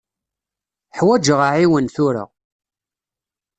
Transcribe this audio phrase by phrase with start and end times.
[0.97, 2.25] Ḥwaǧeɣ aɛiwen tura.